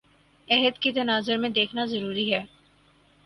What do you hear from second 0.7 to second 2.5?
کے تناظر میں دیکھنا ضروری ہے